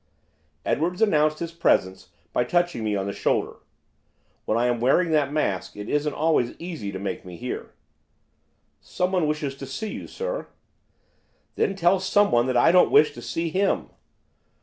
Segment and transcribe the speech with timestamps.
[0.65, 3.57] Edwards announced his presence by touching me on the shoulder,
[4.45, 7.75] when I am wearing that mask it isn't always easy to make me hear.
[8.79, 10.47] 'Someone wishes to see you, sir.'
[11.53, 13.91] 'Then tell someone that I don't wish to see him.